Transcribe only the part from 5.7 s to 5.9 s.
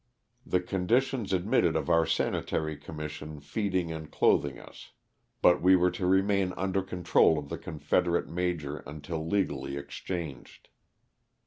76 LOSS OF THE SULTANA.